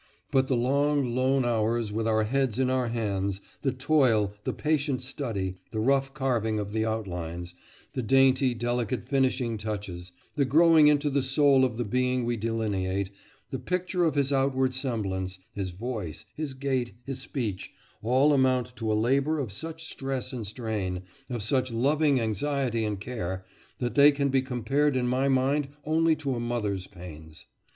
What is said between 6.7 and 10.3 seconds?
the outlines, the dainty, delicate finishing touches,